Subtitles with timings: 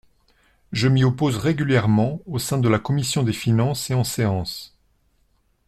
[0.71, 4.75] Je m’y oppose régulièrement au sein de la commission des finances et en séance.